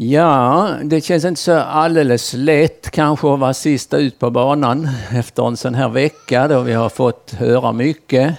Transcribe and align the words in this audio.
Ja, 0.00 0.74
det 0.84 1.00
känns 1.00 1.24
inte 1.24 1.40
så 1.40 1.52
alldeles 1.52 2.32
lätt 2.32 2.90
kanske 2.90 3.32
att 3.32 3.40
vara 3.40 3.54
sista 3.54 3.98
ut 3.98 4.18
på 4.18 4.30
banan 4.30 4.88
efter 5.12 5.46
en 5.46 5.56
sån 5.56 5.74
här 5.74 5.88
vecka 5.88 6.48
då 6.48 6.60
vi 6.60 6.72
har 6.72 6.88
fått 6.88 7.30
höra 7.30 7.72
mycket 7.72 8.34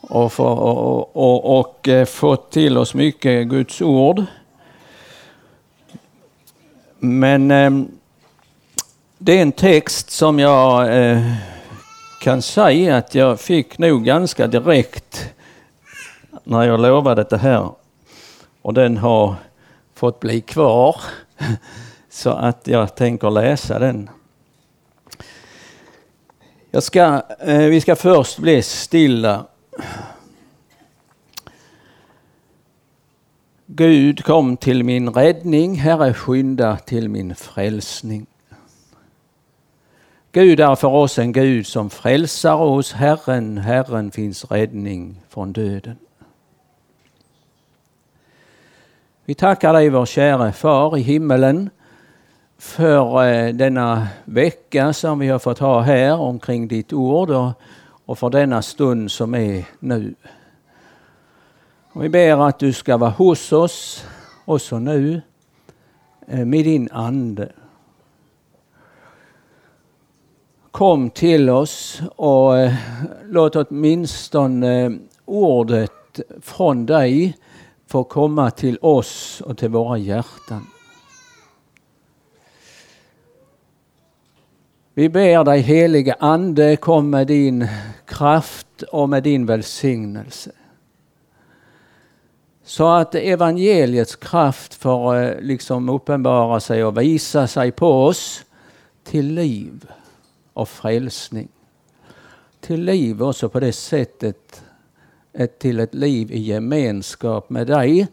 och, 0.00 0.32
få, 0.32 0.44
och, 0.44 1.16
och, 1.16 1.58
och 1.58 1.88
eh, 1.88 2.04
fått 2.04 2.50
till 2.50 2.78
oss 2.78 2.94
mycket 2.94 3.48
Guds 3.48 3.82
ord. 3.82 4.24
Men 6.98 7.50
eh, 7.50 7.70
det 9.18 9.38
är 9.38 9.42
en 9.42 9.52
text 9.52 10.10
som 10.10 10.38
jag 10.38 10.96
eh, 10.96 11.32
kan 12.22 12.42
säga 12.42 12.96
att 12.96 13.14
jag 13.14 13.40
fick 13.40 13.78
nog 13.78 14.04
ganska 14.04 14.46
direkt 14.46 15.34
när 16.44 16.62
jag 16.62 16.80
lovade 16.80 17.24
det 17.30 17.38
här. 17.38 17.68
Och 18.62 18.74
den 18.74 18.96
har 18.96 19.34
fått 19.98 20.20
bli 20.20 20.40
kvar. 20.40 20.96
Så 22.08 22.30
att 22.30 22.66
jag 22.66 22.96
tänker 22.96 23.30
läsa 23.30 23.78
den. 23.78 24.10
Jag 26.70 26.82
ska, 26.82 27.22
eh, 27.40 27.58
vi 27.58 27.80
ska 27.80 27.96
först 27.96 28.38
bli 28.38 28.62
stilla. 28.62 29.46
Gud 33.66 34.24
kom 34.24 34.56
till 34.56 34.84
min 34.84 35.08
räddning, 35.08 35.74
Herre 35.74 36.14
skynda 36.14 36.76
till 36.76 37.08
min 37.08 37.34
frälsning. 37.34 38.26
Gud 40.32 40.60
är 40.60 40.74
för 40.74 40.88
oss 40.88 41.18
en 41.18 41.32
Gud 41.32 41.66
som 41.66 41.90
frälsar 41.90 42.54
och 42.54 42.70
hos 42.70 42.92
Herren, 42.92 43.58
Herren 43.58 44.10
finns 44.10 44.44
räddning 44.44 45.20
från 45.28 45.52
döden. 45.52 45.96
Vi 49.28 49.34
tackar 49.34 49.72
dig 49.72 49.88
vår 49.90 50.06
käre 50.06 50.52
Far 50.52 50.96
i 50.96 51.00
himmelen 51.00 51.70
för 52.58 53.24
eh, 53.24 53.54
denna 53.54 54.08
vecka 54.24 54.92
som 54.92 55.18
vi 55.18 55.28
har 55.28 55.38
fått 55.38 55.58
ha 55.58 55.80
här 55.80 56.20
omkring 56.20 56.68
ditt 56.68 56.92
ord 56.92 57.54
och 58.04 58.18
för 58.18 58.30
denna 58.30 58.62
stund 58.62 59.10
som 59.10 59.34
är 59.34 59.64
nu. 59.78 60.14
Och 61.92 62.04
vi 62.04 62.08
ber 62.08 62.48
att 62.48 62.58
du 62.58 62.72
ska 62.72 62.96
vara 62.96 63.10
hos 63.10 63.52
oss 63.52 64.04
också 64.44 64.78
nu 64.78 65.22
eh, 66.26 66.44
med 66.44 66.64
din 66.64 66.88
ande. 66.92 67.52
Kom 70.70 71.10
till 71.10 71.50
oss 71.50 72.02
och 72.16 72.58
eh, 72.58 72.74
låt 73.24 73.56
åtminstone 73.56 74.98
ordet 75.24 76.20
från 76.42 76.86
dig 76.86 77.36
får 77.88 78.04
komma 78.04 78.50
till 78.50 78.78
oss 78.82 79.40
och 79.40 79.58
till 79.58 79.68
våra 79.68 79.98
hjärtan. 79.98 80.66
Vi 84.94 85.08
ber 85.08 85.44
dig 85.44 85.60
helige 85.60 86.16
Ande, 86.20 86.76
kom 86.76 87.10
med 87.10 87.26
din 87.26 87.68
kraft 88.04 88.82
och 88.82 89.08
med 89.08 89.22
din 89.22 89.46
välsignelse. 89.46 90.50
Så 92.64 92.88
att 92.88 93.14
evangeliets 93.14 94.16
kraft 94.16 94.74
får 94.74 95.16
eh, 95.16 95.40
liksom 95.40 95.88
uppenbara 95.88 96.60
sig 96.60 96.84
och 96.84 96.98
visa 96.98 97.46
sig 97.46 97.72
på 97.72 98.04
oss 98.04 98.44
till 99.04 99.34
liv 99.34 99.90
och 100.52 100.68
frälsning. 100.68 101.48
Till 102.60 102.84
liv 102.84 103.22
också 103.22 103.48
på 103.48 103.60
det 103.60 103.72
sättet 103.72 104.62
ett, 105.32 105.58
till 105.58 105.80
ett 105.80 105.94
liv 105.94 106.32
i 106.32 106.38
gemenskap 106.38 107.50
med 107.50 107.66
dig 107.66 108.06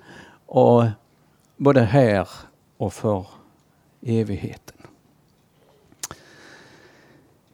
och 0.45 0.83
både 1.57 1.81
här 1.81 2.27
och 2.77 2.93
för 2.93 3.25
evigheten. 4.01 4.77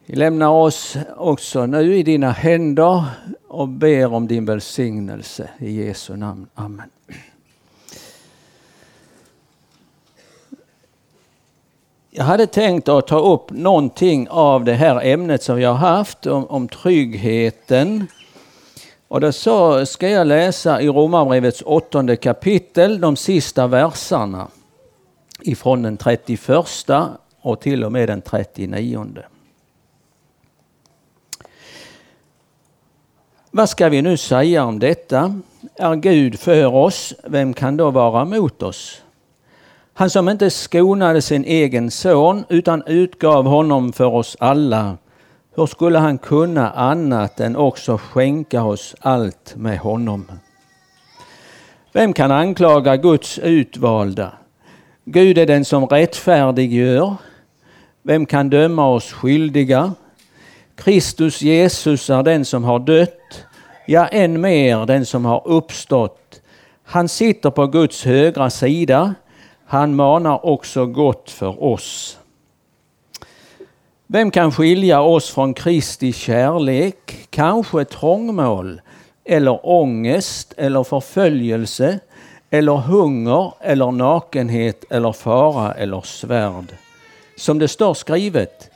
Vi 0.06 0.16
lämnar 0.16 0.48
oss 0.48 0.96
också 1.16 1.66
nu 1.66 1.96
i 1.96 2.02
dina 2.02 2.30
händer 2.30 3.04
och 3.48 3.68
ber 3.68 4.12
om 4.12 4.26
din 4.26 4.44
välsignelse 4.44 5.50
i 5.58 5.84
Jesu 5.84 6.16
namn. 6.16 6.46
Amen. 6.54 6.90
Jag 12.10 12.24
hade 12.24 12.46
tänkt 12.46 12.88
att 12.88 13.06
ta 13.06 13.18
upp 13.18 13.50
någonting 13.50 14.28
av 14.28 14.64
det 14.64 14.74
här 14.74 15.00
ämnet 15.04 15.42
som 15.42 15.56
vi 15.56 15.64
har 15.64 15.74
haft 15.74 16.26
om, 16.26 16.46
om 16.46 16.68
tryggheten 16.68 18.06
och 19.12 19.20
då 19.20 19.32
så 19.32 19.86
ska 19.86 20.08
jag 20.08 20.26
läsa 20.26 20.80
i 20.80 20.88
Romarbrevets 20.88 21.62
åttonde 21.66 22.16
kapitel 22.16 23.00
de 23.00 23.16
sista 23.16 23.66
verserna 23.66 24.48
ifrån 25.40 25.82
den 25.82 25.96
31 25.96 26.48
och 27.40 27.60
till 27.60 27.84
och 27.84 27.92
med 27.92 28.08
den 28.08 28.22
39. 28.22 29.06
Vad 33.50 33.68
ska 33.68 33.88
vi 33.88 34.02
nu 34.02 34.16
säga 34.16 34.64
om 34.64 34.78
detta? 34.78 35.40
Är 35.76 35.94
Gud 35.94 36.40
för 36.40 36.74
oss, 36.74 37.14
vem 37.24 37.54
kan 37.54 37.76
då 37.76 37.90
vara 37.90 38.24
mot 38.24 38.62
oss? 38.62 39.02
Han 39.92 40.10
som 40.10 40.28
inte 40.28 40.50
skonade 40.50 41.22
sin 41.22 41.44
egen 41.44 41.90
son 41.90 42.44
utan 42.48 42.82
utgav 42.86 43.46
honom 43.46 43.92
för 43.92 44.06
oss 44.06 44.36
alla 44.40 44.96
hur 45.54 45.66
skulle 45.66 45.98
han 45.98 46.18
kunna 46.18 46.70
annat 46.70 47.40
än 47.40 47.56
också 47.56 47.98
skänka 47.98 48.64
oss 48.64 48.94
allt 49.00 49.54
med 49.56 49.78
honom? 49.78 50.30
Vem 51.92 52.12
kan 52.12 52.30
anklaga 52.30 52.96
Guds 52.96 53.38
utvalda? 53.38 54.32
Gud 55.04 55.38
är 55.38 55.46
den 55.46 55.64
som 55.64 55.86
rättfärdiggör. 55.86 57.16
Vem 58.02 58.26
kan 58.26 58.50
döma 58.50 58.88
oss 58.88 59.12
skyldiga? 59.12 59.94
Kristus 60.74 61.42
Jesus 61.42 62.10
är 62.10 62.22
den 62.22 62.44
som 62.44 62.64
har 62.64 62.78
dött, 62.78 63.44
ja 63.86 64.06
än 64.06 64.40
mer 64.40 64.86
den 64.86 65.06
som 65.06 65.24
har 65.24 65.48
uppstått. 65.48 66.40
Han 66.84 67.08
sitter 67.08 67.50
på 67.50 67.66
Guds 67.66 68.04
högra 68.04 68.50
sida. 68.50 69.14
Han 69.66 69.94
manar 69.94 70.46
också 70.46 70.86
gott 70.86 71.30
för 71.30 71.64
oss. 71.64 72.18
Vem 74.12 74.30
kan 74.30 74.52
skilja 74.52 75.00
oss 75.00 75.30
från 75.30 75.54
Kristi 75.54 76.12
kärlek? 76.12 77.26
Kanske 77.30 77.84
trångmål 77.84 78.80
eller 79.24 79.66
ångest 79.66 80.54
eller 80.56 80.84
förföljelse 80.84 81.98
eller 82.50 82.76
hunger 82.76 83.52
eller 83.60 83.90
nakenhet 83.90 84.84
eller 84.90 85.12
fara 85.12 85.74
eller 85.74 86.00
svärd. 86.00 86.64
Som 87.36 87.58
det 87.58 87.68
står 87.68 87.94
skrivet. 87.94 88.70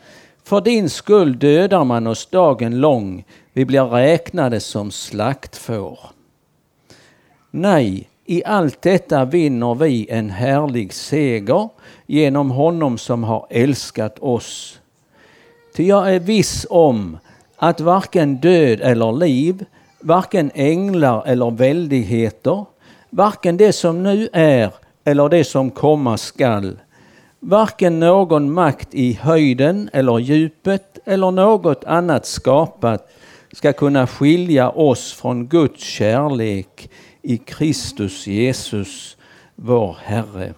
För 0.45 0.61
din 0.61 0.91
skull 0.91 1.39
dödar 1.39 1.85
man 1.85 2.07
oss 2.07 2.27
dagen 2.27 2.81
lång. 2.81 3.25
Vi 3.53 3.65
blir 3.65 3.85
räknade 3.85 4.61
som 4.61 4.91
slaktfår. 4.91 5.99
Nej, 7.51 8.09
i 8.25 8.45
allt 8.45 8.83
detta 8.83 9.25
vinner 9.25 9.75
vi 9.75 10.07
en 10.11 10.31
härlig 10.31 10.93
seger 10.93 11.69
genom 12.07 12.51
honom 12.51 12.99
som 12.99 13.25
har 13.25 13.47
älskat 13.51 14.19
oss. 14.19 14.81
Ty 15.77 15.85
jag 15.85 16.15
är 16.15 16.21
viss 16.21 16.67
om 16.71 17.19
att 17.57 17.81
varken 17.81 18.37
död 18.37 18.81
eller 18.81 19.13
liv, 19.13 19.65
varken 20.01 20.51
änglar 20.55 21.23
eller 21.27 21.51
väldigheter, 21.51 22.65
varken 23.11 23.57
det 23.57 23.73
som 23.73 24.03
nu 24.03 24.29
är 24.33 24.71
eller 25.05 25.29
det 25.29 25.45
som 25.45 25.71
komma 25.71 26.17
skall, 26.17 26.79
varken 27.41 28.01
någon 28.01 28.53
makt 28.53 28.95
i 28.95 29.13
höjden 29.13 29.91
eller 29.93 30.19
djupet 30.19 30.99
eller 31.05 31.31
något 31.31 31.85
annat 31.85 32.27
skapat 32.27 33.11
ska 33.53 33.73
kunna 33.73 34.07
skilja 34.07 34.71
oss 34.71 35.13
från 35.13 35.47
Guds 35.47 35.85
kärlek 35.85 36.91
i 37.23 37.39
Kristus 37.39 38.27
Jesus, 38.27 39.17
vår 39.55 39.97
Herre. 40.03 40.55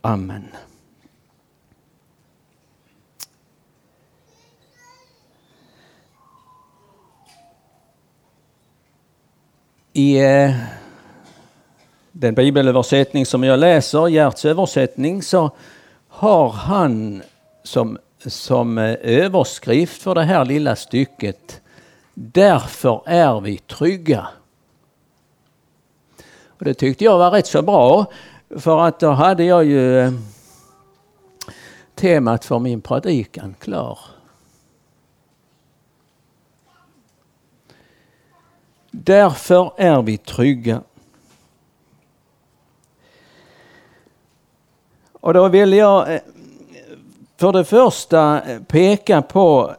Amen. 0.00 0.44
I 9.92 10.18
eh, 10.18 10.50
den 12.12 12.34
bibelöversättning 12.34 13.26
som 13.26 13.44
jag 13.44 13.58
läser, 13.58 14.08
Gerts 14.08 14.44
översättning, 14.44 15.22
så 15.22 15.50
har 16.08 16.48
han 16.48 17.22
som, 17.62 17.98
som 18.26 18.78
eh, 18.78 18.96
överskrift 19.02 20.02
för 20.02 20.14
det 20.14 20.24
här 20.24 20.44
lilla 20.44 20.76
stycket 20.76 21.62
Därför 22.14 23.02
är 23.06 23.40
vi 23.40 23.58
trygga. 23.58 24.28
Och 26.46 26.64
det 26.64 26.74
tyckte 26.74 27.04
jag 27.04 27.18
var 27.18 27.30
rätt 27.30 27.46
så 27.46 27.62
bra 27.62 28.06
för 28.56 28.80
att 28.80 29.00
då 29.00 29.10
hade 29.10 29.44
jag 29.44 29.64
ju 29.64 29.98
eh, 29.98 30.12
temat 31.94 32.44
för 32.44 32.58
min 32.58 32.80
predikan 32.80 33.54
klar. 33.60 33.98
Därför 38.94 39.72
är 39.76 40.02
vi 40.02 40.18
trygga. 40.18 40.82
Och 45.12 45.34
då 45.34 45.48
vill 45.48 45.72
jag 45.72 46.14
eh, 46.14 46.20
för 47.36 47.52
det 47.52 47.64
första 47.64 48.42
eh, 48.42 48.62
peka 48.62 49.22
på 49.22 49.74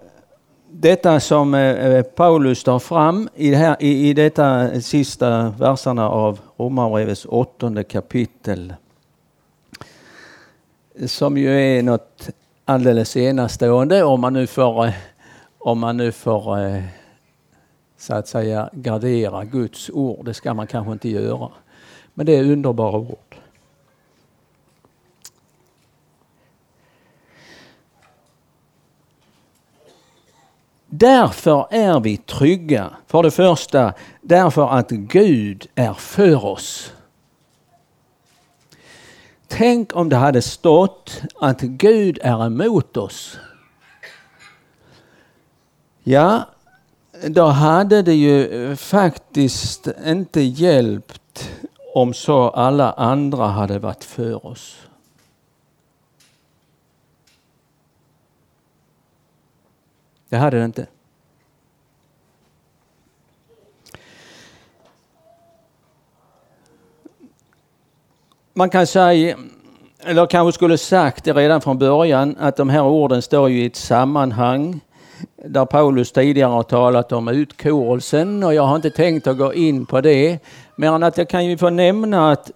detta 0.71 1.19
som 1.19 1.53
eh, 1.53 2.01
Paulus 2.01 2.63
tar 2.63 2.79
fram 2.79 3.29
i, 3.35 3.49
det 3.49 3.55
här, 3.55 3.75
i, 3.79 4.09
i 4.09 4.13
detta 4.13 4.81
sista 4.81 5.53
verserna 5.59 6.09
av 6.09 6.39
Romarbrevets 6.57 7.25
åttonde 7.25 7.83
kapitel. 7.83 8.73
Som 11.05 11.37
ju 11.37 11.77
är 11.77 11.83
något 11.83 12.29
alldeles 12.65 13.17
enastående 13.17 14.03
om 14.03 14.21
man 14.21 14.33
nu 14.33 14.47
får, 14.47 14.91
om 15.57 15.79
man 15.79 15.97
nu 15.97 16.11
får 16.11 16.57
så 18.03 18.13
att 18.13 18.27
säga 18.27 18.69
gardera 18.73 19.45
Guds 19.45 19.89
ord. 19.89 20.25
Det 20.25 20.33
ska 20.33 20.53
man 20.53 20.67
kanske 20.67 20.91
inte 20.91 21.09
göra. 21.09 21.51
Men 22.13 22.25
det 22.25 22.35
är 22.35 22.51
underbara 22.51 22.97
ord. 22.97 23.35
Därför 30.85 31.67
är 31.71 31.99
vi 31.99 32.17
trygga. 32.17 32.93
För 33.07 33.23
det 33.23 33.31
första 33.31 33.93
därför 34.21 34.67
att 34.67 34.89
Gud 34.89 35.67
är 35.75 35.93
för 35.93 36.45
oss. 36.45 36.93
Tänk 39.47 39.95
om 39.95 40.09
det 40.09 40.15
hade 40.15 40.41
stått 40.41 41.21
att 41.39 41.61
Gud 41.61 42.19
är 42.21 42.45
emot 42.45 42.97
oss. 42.97 43.39
Ja, 46.03 46.52
då 47.27 47.45
hade 47.45 48.01
det 48.01 48.13
ju 48.13 48.69
eh, 48.69 48.75
faktiskt 48.75 49.87
inte 50.05 50.41
hjälpt 50.41 51.49
om 51.93 52.13
så 52.13 52.49
alla 52.49 52.91
andra 52.91 53.47
hade 53.47 53.79
varit 53.79 54.03
för 54.03 54.45
oss. 54.45 54.79
Det 60.29 60.37
hade 60.37 60.57
det 60.57 60.65
inte. 60.65 60.87
Man 68.53 68.69
kan 68.69 68.87
säga, 68.87 69.37
eller 69.99 70.25
kanske 70.25 70.51
skulle 70.51 70.77
sagt 70.77 71.23
det 71.23 71.33
redan 71.33 71.61
från 71.61 71.77
början, 71.77 72.35
att 72.39 72.55
de 72.55 72.69
här 72.69 72.83
orden 72.83 73.21
står 73.21 73.49
ju 73.49 73.63
i 73.63 73.65
ett 73.65 73.75
sammanhang 73.75 74.81
där 75.45 75.65
Paulus 75.65 76.11
tidigare 76.11 76.49
har 76.49 76.63
talat 76.63 77.11
om 77.11 77.27
utkorelsen 77.27 78.43
och 78.43 78.53
jag 78.53 78.63
har 78.63 78.75
inte 78.75 78.89
tänkt 78.89 79.27
att 79.27 79.37
gå 79.37 79.53
in 79.53 79.85
på 79.85 80.01
det. 80.01 80.39
Men 80.75 81.03
att 81.03 81.17
jag 81.17 81.29
kan 81.29 81.45
ju 81.45 81.57
få 81.57 81.69
nämna 81.69 82.31
att, 82.31 82.51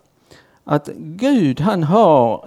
att 0.64 0.90
Gud 0.98 1.60
han 1.60 1.84
har, 1.84 2.46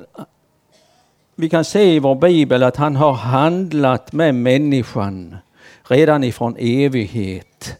vi 1.34 1.48
kan 1.48 1.64
se 1.64 1.94
i 1.94 1.98
vår 1.98 2.14
bibel 2.14 2.62
att 2.62 2.76
han 2.76 2.96
har 2.96 3.12
handlat 3.12 4.12
med 4.12 4.34
människan 4.34 5.36
redan 5.82 6.24
ifrån 6.24 6.56
evighet. 6.58 7.76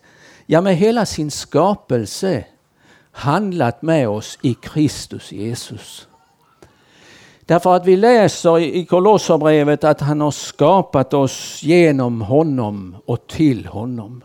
Ja, 0.47 0.61
med 0.61 0.77
hela 0.77 1.07
sin 1.07 1.31
skapelse 1.31 2.45
handlat 3.13 3.83
med 3.83 4.09
oss 4.09 4.39
i 4.43 4.55
Kristus 4.55 5.33
Jesus. 5.33 6.09
Därför 7.51 7.77
att 7.77 7.87
vi 7.87 7.97
läser 7.97 8.59
i 8.59 8.85
Kolosserbrevet 8.85 9.85
att 9.85 10.01
han 10.01 10.21
har 10.21 10.31
skapat 10.31 11.15
oss 11.15 11.63
genom 11.63 12.23
honom 12.23 12.97
och 13.07 13.27
till 13.27 13.67
honom. 13.67 14.25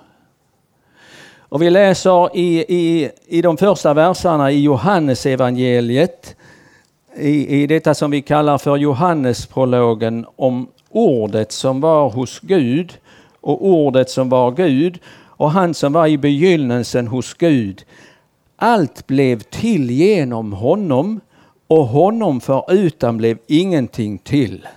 Och 1.40 1.62
vi 1.62 1.70
läser 1.70 2.38
i, 2.38 2.60
i, 2.60 3.12
i 3.28 3.42
de 3.42 3.58
första 3.58 3.94
verserna 3.94 4.52
i 4.52 4.62
Johannesevangeliet 4.62 6.36
i, 7.16 7.62
i 7.62 7.68
detta 7.68 7.94
som 7.94 8.12
vi 8.12 8.22
kallar 8.22 8.58
för 8.58 8.78
Johannesprologen 8.78 10.26
om 10.36 10.68
ordet 10.90 11.52
som 11.52 11.82
var 11.82 12.10
hos 12.10 12.40
Gud 12.40 12.98
och 13.42 13.66
ordet 13.66 14.10
som 14.10 14.30
var 14.30 14.52
Gud 14.52 15.00
och 15.16 15.52
han 15.52 15.74
som 15.74 15.94
var 15.94 16.08
i 16.08 16.18
begynnelsen 16.18 17.08
hos 17.08 17.34
Gud. 17.34 17.86
Allt 18.56 19.08
blev 19.08 19.40
till 19.40 19.92
genom 19.92 20.54
honom 20.54 21.20
och 21.68 21.88
honom 21.88 22.42
förutan 22.42 23.18
blev 23.18 23.38
ingenting 23.48 24.18
till. 24.18 24.68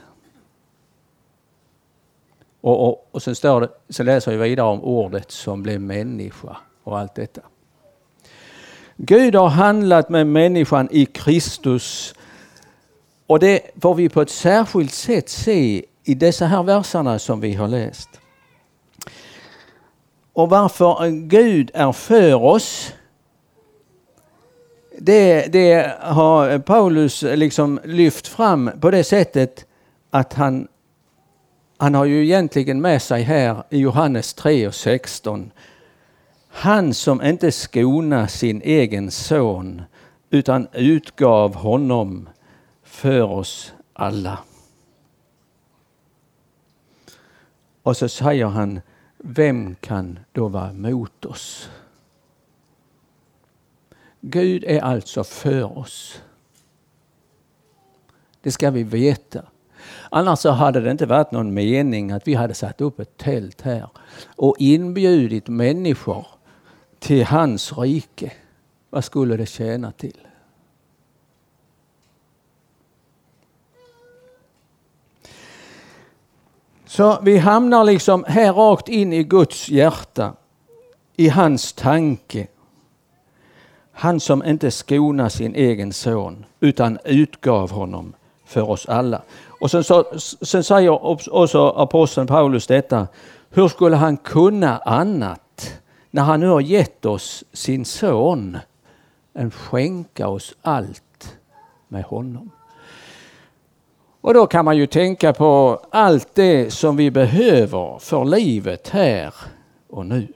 Och, 2.60 2.88
och, 2.88 3.08
och 3.10 3.22
sen, 3.22 3.34
står 3.34 3.60
det, 3.60 3.68
sen 3.88 4.06
läser 4.06 4.30
vi 4.30 4.36
vidare 4.36 4.66
om 4.66 4.82
ordet 4.82 5.30
som 5.30 5.62
blev 5.62 5.80
människa 5.80 6.56
och 6.84 6.98
allt 6.98 7.14
detta. 7.14 7.40
Gud 8.96 9.34
har 9.34 9.48
handlat 9.48 10.08
med 10.08 10.26
människan 10.26 10.88
i 10.90 11.06
Kristus 11.06 12.14
och 13.26 13.38
det 13.38 13.60
får 13.80 13.94
vi 13.94 14.08
på 14.08 14.22
ett 14.22 14.30
särskilt 14.30 14.92
sätt 14.92 15.28
se 15.28 15.84
i 16.04 16.14
dessa 16.14 16.46
här 16.46 16.62
verserna 16.62 17.18
som 17.18 17.40
vi 17.40 17.54
har 17.54 17.68
läst. 17.68 18.08
Och 20.32 20.50
varför 20.50 21.08
Gud 21.28 21.70
är 21.74 21.92
för 21.92 22.34
oss 22.34 22.92
det, 25.00 25.52
det 25.52 25.96
har 26.00 26.58
Paulus 26.58 27.22
liksom 27.22 27.80
lyft 27.84 28.26
fram 28.26 28.70
på 28.80 28.90
det 28.90 29.04
sättet 29.04 29.66
att 30.10 30.34
han, 30.34 30.68
han 31.76 31.94
har 31.94 32.04
ju 32.04 32.24
egentligen 32.24 32.80
med 32.80 33.02
sig 33.02 33.22
här 33.22 33.62
i 33.70 33.78
Johannes 33.78 34.34
3 34.34 34.66
och 34.66 34.74
16. 34.74 35.50
Han 36.48 36.94
som 36.94 37.22
inte 37.22 37.52
skona 37.52 38.28
sin 38.28 38.62
egen 38.62 39.10
son 39.10 39.82
utan 40.30 40.68
utgav 40.72 41.54
honom 41.54 42.28
för 42.82 43.22
oss 43.22 43.72
alla. 43.92 44.38
Och 47.82 47.96
så 47.96 48.08
säger 48.08 48.46
han, 48.46 48.80
vem 49.16 49.74
kan 49.74 50.18
då 50.32 50.48
vara 50.48 50.70
emot 50.70 51.24
oss? 51.24 51.70
Gud 54.30 54.64
är 54.64 54.80
alltså 54.80 55.24
för 55.24 55.78
oss. 55.78 56.20
Det 58.40 58.52
ska 58.52 58.70
vi 58.70 58.82
veta. 58.82 59.42
Annars 60.10 60.38
så 60.38 60.50
hade 60.50 60.80
det 60.80 60.90
inte 60.90 61.06
varit 61.06 61.32
någon 61.32 61.54
mening 61.54 62.10
att 62.10 62.28
vi 62.28 62.34
hade 62.34 62.54
satt 62.54 62.80
upp 62.80 63.00
ett 63.00 63.16
tält 63.16 63.60
här 63.60 63.88
och 64.36 64.56
inbjudit 64.58 65.48
människor 65.48 66.26
till 66.98 67.24
hans 67.24 67.78
rike. 67.78 68.32
Vad 68.90 69.04
skulle 69.04 69.36
det 69.36 69.46
tjäna 69.46 69.92
till? 69.92 70.26
Så 76.86 77.20
vi 77.22 77.38
hamnar 77.38 77.84
liksom 77.84 78.24
här 78.28 78.52
rakt 78.52 78.88
in 78.88 79.12
i 79.12 79.24
Guds 79.24 79.68
hjärta, 79.68 80.34
i 81.16 81.28
hans 81.28 81.72
tanke 81.72 82.46
han 83.98 84.20
som 84.20 84.44
inte 84.44 84.70
skonar 84.70 85.28
sin 85.28 85.54
egen 85.54 85.92
son 85.92 86.44
utan 86.60 86.98
utgav 87.04 87.70
honom 87.70 88.12
för 88.44 88.70
oss 88.70 88.86
alla. 88.86 89.22
Och 89.60 89.70
sen, 89.70 89.84
så, 89.84 90.04
sen 90.42 90.64
säger 90.64 91.04
också 91.34 91.68
aposteln 91.68 92.26
Paulus 92.26 92.66
detta. 92.66 93.06
Hur 93.50 93.68
skulle 93.68 93.96
han 93.96 94.16
kunna 94.16 94.78
annat 94.78 95.80
när 96.10 96.22
han 96.22 96.40
nu 96.40 96.48
har 96.48 96.60
gett 96.60 97.06
oss 97.06 97.44
sin 97.52 97.84
son 97.84 98.58
än 99.34 99.50
skänka 99.50 100.28
oss 100.28 100.54
allt 100.62 101.36
med 101.88 102.04
honom? 102.04 102.50
Och 104.20 104.34
då 104.34 104.46
kan 104.46 104.64
man 104.64 104.76
ju 104.76 104.86
tänka 104.86 105.32
på 105.32 105.80
allt 105.90 106.34
det 106.34 106.70
som 106.70 106.96
vi 106.96 107.10
behöver 107.10 107.98
för 107.98 108.24
livet 108.24 108.88
här 108.88 109.34
och 109.90 110.06
nu. 110.06 110.28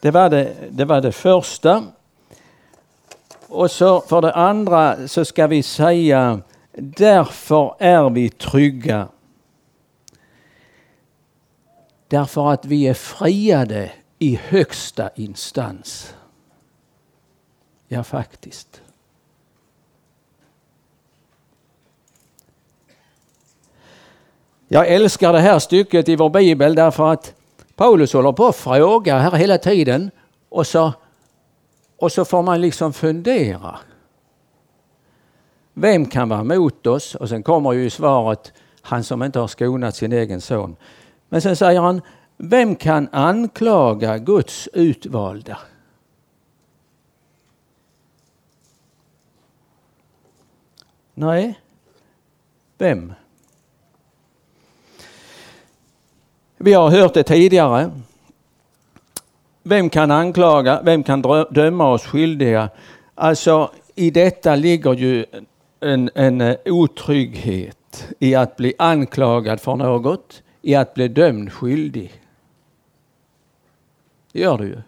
Det 0.00 0.10
var 0.10 0.30
det, 0.30 0.54
det 0.70 0.84
var 0.84 1.00
det 1.00 1.12
första. 1.12 1.84
Och 3.48 3.70
så 3.70 4.00
för 4.00 4.20
det 4.20 4.32
andra 4.32 5.08
så 5.08 5.24
ska 5.24 5.46
vi 5.46 5.62
säga 5.62 6.40
därför 6.72 7.74
är 7.78 8.10
vi 8.10 8.30
trygga. 8.30 9.08
Därför 12.08 12.52
att 12.52 12.64
vi 12.64 12.86
är 12.86 12.94
friade 12.94 13.92
i 14.18 14.40
högsta 14.42 15.10
instans. 15.14 16.14
Ja, 17.88 18.04
faktiskt. 18.04 18.82
Jag 24.68 24.88
älskar 24.88 25.32
det 25.32 25.40
här 25.40 25.58
stycket 25.58 26.08
i 26.08 26.16
vår 26.16 26.30
bibel 26.30 26.74
därför 26.74 27.12
att 27.12 27.34
Paulus 27.80 28.12
håller 28.12 28.32
på 28.32 28.46
att 28.46 28.56
fråga 28.56 29.18
här 29.18 29.30
hela 29.30 29.58
tiden 29.58 30.10
och 30.48 30.66
så, 30.66 30.92
och 31.96 32.12
så 32.12 32.24
får 32.24 32.42
man 32.42 32.60
liksom 32.60 32.92
fundera. 32.92 33.78
Vem 35.74 36.06
kan 36.06 36.28
vara 36.28 36.44
mot 36.44 36.86
oss? 36.86 37.14
Och 37.14 37.28
sen 37.28 37.42
kommer 37.42 37.72
ju 37.72 37.90
svaret, 37.90 38.52
han 38.80 39.04
som 39.04 39.22
inte 39.22 39.38
har 39.38 39.48
skonat 39.48 39.96
sin 39.96 40.12
egen 40.12 40.40
son. 40.40 40.76
Men 41.28 41.42
sen 41.42 41.56
säger 41.56 41.80
han, 41.80 42.00
vem 42.36 42.76
kan 42.76 43.08
anklaga 43.12 44.18
Guds 44.18 44.68
utvalda? 44.72 45.58
Nej, 51.14 51.60
vem? 52.78 53.12
Vi 56.62 56.72
har 56.72 56.90
hört 56.90 57.14
det 57.14 57.22
tidigare. 57.22 57.90
Vem 59.62 59.90
kan 59.90 60.10
anklaga, 60.10 60.82
vem 60.82 61.02
kan 61.02 61.22
döma 61.50 61.92
oss 61.92 62.02
skyldiga? 62.02 62.70
Alltså 63.14 63.70
i 63.94 64.10
detta 64.10 64.54
ligger 64.54 64.94
ju 64.94 65.26
en, 65.80 66.10
en 66.14 66.40
eh, 66.40 66.56
otrygghet 66.64 68.08
i 68.18 68.34
att 68.34 68.56
bli 68.56 68.74
anklagad 68.78 69.60
för 69.60 69.76
något, 69.76 70.42
i 70.62 70.74
att 70.74 70.94
bli 70.94 71.08
dömd 71.08 71.52
skyldig. 71.52 72.22
Det 74.32 74.40
gör 74.40 74.58
det 74.58 74.66
ju. 74.66 74.78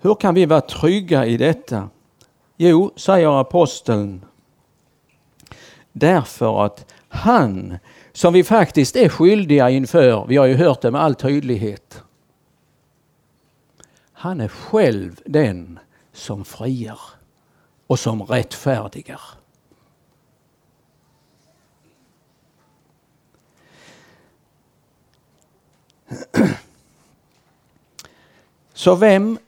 Hur 0.00 0.14
kan 0.14 0.34
vi 0.34 0.46
vara 0.46 0.60
trygga 0.60 1.26
i 1.26 1.36
detta? 1.36 1.88
Jo, 2.56 2.92
säger 2.96 3.40
aposteln, 3.40 4.24
därför 5.92 6.64
att 6.64 6.86
han 7.14 7.78
som 8.12 8.32
vi 8.32 8.44
faktiskt 8.44 8.96
är 8.96 9.08
skyldiga 9.08 9.70
inför, 9.70 10.26
vi 10.26 10.36
har 10.36 10.46
ju 10.46 10.54
hört 10.54 10.80
det 10.80 10.90
med 10.90 11.02
all 11.02 11.14
tydlighet. 11.14 12.02
Han 14.12 14.40
är 14.40 14.48
själv 14.48 15.20
den 15.24 15.78
som 16.12 16.44
friar 16.44 17.00
och 17.86 17.98
som 17.98 18.22
rättfärdigar. 18.22 19.20
Så 28.72 28.94
vem, 28.94 29.38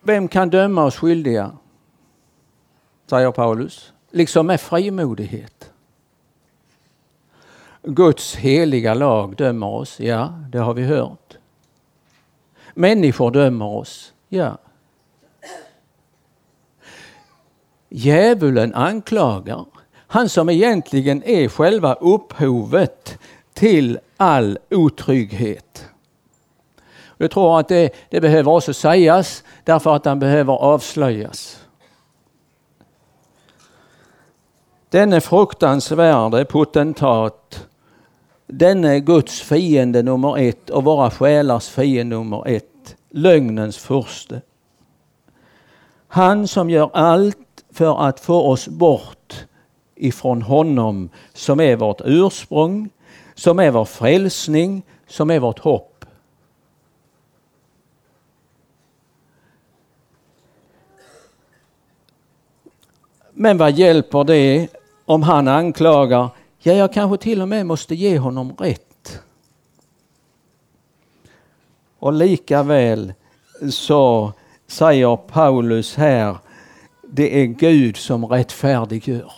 vem 0.00 0.28
kan 0.28 0.50
döma 0.50 0.84
oss 0.84 0.96
skyldiga? 0.96 1.56
Säger 3.06 3.32
Paulus. 3.32 3.92
Liksom 4.10 4.46
med 4.46 4.60
frimodighet. 4.60 5.72
Guds 7.90 8.36
heliga 8.36 8.94
lag 8.94 9.36
dömer 9.36 9.66
oss, 9.66 10.00
ja, 10.00 10.34
det 10.48 10.58
har 10.58 10.74
vi 10.74 10.82
hört. 10.82 11.36
Människor 12.74 13.30
dömer 13.30 13.66
oss, 13.66 14.12
ja. 14.28 14.58
Djävulen 17.88 18.74
anklagar, 18.74 19.64
han 20.06 20.28
som 20.28 20.48
egentligen 20.48 21.22
är 21.22 21.48
själva 21.48 21.94
upphovet 21.94 23.18
till 23.54 23.98
all 24.16 24.58
otrygghet. 24.70 25.88
Jag 27.16 27.30
tror 27.30 27.60
att 27.60 27.68
det, 27.68 27.94
det 28.10 28.20
behöver 28.20 28.52
också 28.52 28.74
sägas 28.74 29.44
därför 29.64 29.96
att 29.96 30.04
han 30.04 30.18
behöver 30.18 30.52
avslöjas. 30.52 31.64
Denne 34.90 35.20
fruktansvärde 35.20 36.44
potentat, 36.44 37.67
denne 38.48 39.00
Guds 39.00 39.40
fiende 39.40 40.02
nummer 40.02 40.38
ett 40.38 40.70
och 40.70 40.84
våra 40.84 41.10
själars 41.10 41.68
fiende 41.68 42.16
nummer 42.16 42.48
ett, 42.48 42.96
lögnens 43.10 43.78
furste. 43.78 44.40
Han 46.08 46.48
som 46.48 46.70
gör 46.70 46.90
allt 46.92 47.64
för 47.70 48.08
att 48.08 48.20
få 48.20 48.42
oss 48.42 48.68
bort 48.68 49.46
ifrån 49.94 50.42
honom 50.42 51.10
som 51.32 51.60
är 51.60 51.76
vårt 51.76 52.00
ursprung, 52.04 52.90
som 53.34 53.58
är 53.58 53.70
vår 53.70 53.84
frälsning, 53.84 54.82
som 55.06 55.30
är 55.30 55.38
vårt 55.38 55.58
hopp. 55.58 56.04
Men 63.32 63.58
vad 63.58 63.72
hjälper 63.72 64.24
det 64.24 64.68
om 65.04 65.22
han 65.22 65.48
anklagar? 65.48 66.28
Ja, 66.58 66.72
jag 66.72 66.92
kanske 66.92 67.18
till 67.18 67.42
och 67.42 67.48
med 67.48 67.66
måste 67.66 67.94
ge 67.94 68.18
honom 68.18 68.56
rätt. 68.58 69.20
Och 71.98 72.12
lika 72.12 72.62
väl 72.62 73.12
så 73.70 74.32
säger 74.66 75.16
Paulus 75.16 75.94
här, 75.94 76.36
det 77.02 77.42
är 77.42 77.46
Gud 77.46 77.96
som 77.96 78.26
rättfärdiggör. 78.26 79.32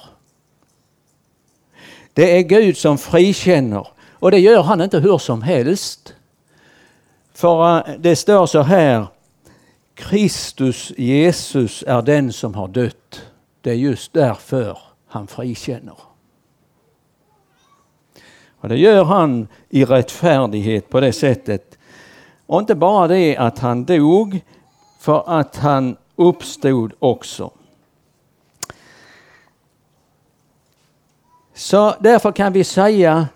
Det 2.12 2.38
är 2.38 2.42
Gud 2.42 2.76
som 2.76 2.98
frikänner 2.98 3.86
och 4.20 4.30
det 4.30 4.38
gör 4.38 4.62
han 4.62 4.80
inte 4.80 4.98
hur 4.98 5.18
som 5.18 5.42
helst. 5.42 6.14
För 7.34 7.76
eh, 7.76 7.94
det 7.98 8.16
står 8.16 8.46
så 8.46 8.62
här, 8.62 9.06
Kristus 9.94 10.92
Jesus 10.96 11.84
är 11.86 12.02
den 12.02 12.32
som 12.32 12.54
har 12.54 12.68
dött. 12.68 13.22
Det 13.60 13.70
är 13.70 13.74
just 13.74 14.12
därför 14.12 14.78
han 15.06 15.26
frikänner. 15.26 16.09
Och 18.60 18.68
det 18.68 18.76
gör 18.76 19.04
han 19.04 19.48
i 19.68 19.84
rättfärdighet 19.84 20.88
på 20.88 21.00
det 21.00 21.12
sättet. 21.12 21.78
Och 22.46 22.60
inte 22.60 22.74
bara 22.74 23.08
det 23.08 23.36
att 23.36 23.58
han 23.58 23.84
dog, 23.84 24.40
för 24.98 25.24
att 25.26 25.56
han 25.56 25.96
uppstod 26.16 26.92
också. 26.98 27.50
Så 31.54 31.94
därför 32.00 32.32
kan 32.32 32.52
vi 32.52 32.64
säga 32.64 33.28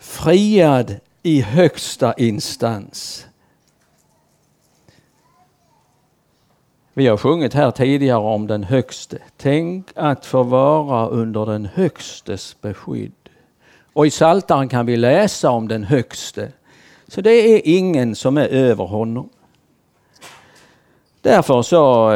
friad 0.00 0.96
i 1.22 1.40
högsta 1.40 2.14
instans. 2.14 3.26
Vi 6.96 7.06
har 7.06 7.16
sjungit 7.16 7.54
här 7.54 7.70
tidigare 7.70 8.18
om 8.18 8.46
den 8.46 8.64
högste. 8.64 9.18
Tänk 9.36 9.86
att 9.94 10.26
få 10.26 10.42
vara 10.42 11.08
under 11.08 11.46
den 11.46 11.64
högstes 11.64 12.60
beskydd. 12.60 13.23
Och 13.94 14.06
i 14.06 14.10
Saltaren 14.10 14.68
kan 14.68 14.86
vi 14.86 14.96
läsa 14.96 15.50
om 15.50 15.68
den 15.68 15.84
högste. 15.84 16.52
Så 17.08 17.20
det 17.20 17.30
är 17.30 17.60
ingen 17.64 18.16
som 18.16 18.36
är 18.36 18.48
över 18.48 18.84
honom. 18.84 19.28
Därför 21.20 21.62
så, 21.62 22.12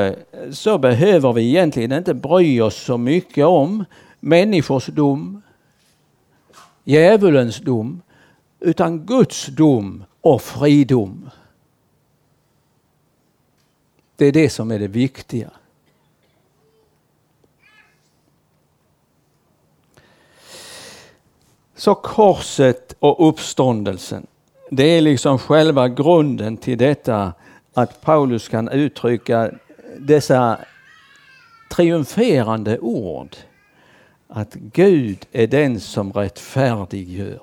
så 0.53 0.79
behöver 0.79 1.33
vi 1.33 1.49
egentligen 1.49 1.93
inte 1.93 2.15
bry 2.15 2.61
oss 2.61 2.77
så 2.77 2.99
mycket 2.99 3.47
om 3.47 3.85
människors 4.21 4.87
dom, 4.87 5.43
djävulens 6.85 7.59
dom, 7.59 8.03
utan 8.61 9.07
Guds 9.07 9.47
dom 9.47 10.05
och 10.21 10.43
fridom. 10.43 11.31
Det 14.17 14.27
är 14.27 14.33
det 14.33 14.51
som 14.51 14.71
är 14.71 14.79
det 14.79 14.89
viktiga. 14.89 15.51
Så 21.79 21.95
korset 21.95 22.95
och 22.99 23.29
uppståndelsen, 23.29 24.27
det 24.71 24.85
är 24.85 25.01
liksom 25.01 25.39
själva 25.39 25.89
grunden 25.89 26.57
till 26.57 26.79
detta 26.79 27.33
att 27.75 28.01
Paulus 28.01 28.49
kan 28.49 28.69
uttrycka 28.69 29.51
dessa 29.99 30.59
triumferande 31.71 32.79
ord. 32.79 33.37
Att 34.29 34.55
Gud 34.55 35.27
är 35.33 35.47
den 35.47 35.81
som 35.81 36.13
rättfärdiggör. 36.13 37.41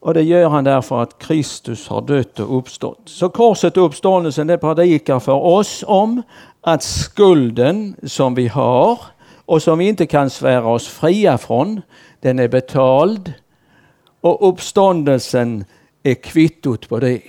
Och 0.00 0.14
det 0.14 0.22
gör 0.22 0.48
han 0.48 0.64
därför 0.64 1.02
att 1.02 1.18
Kristus 1.18 1.88
har 1.88 2.02
dött 2.02 2.40
och 2.40 2.58
uppstått. 2.58 3.02
Så 3.04 3.28
korset 3.28 3.76
och 3.76 3.84
uppståndelsen 3.84 4.46
det 4.46 4.58
predikar 4.58 5.20
för 5.20 5.32
oss 5.32 5.84
om 5.86 6.22
att 6.60 6.82
skulden 6.82 7.96
som 8.06 8.34
vi 8.34 8.48
har 8.48 8.98
och 9.52 9.62
som 9.62 9.78
vi 9.78 9.88
inte 9.88 10.06
kan 10.06 10.30
svära 10.30 10.66
oss 10.66 10.88
fria 10.88 11.38
från, 11.38 11.82
den 12.20 12.38
är 12.38 12.48
betald. 12.48 13.32
Och 14.20 14.48
uppståndelsen 14.48 15.64
är 16.02 16.14
kvittot 16.14 16.88
på 16.88 17.00
det. 17.00 17.22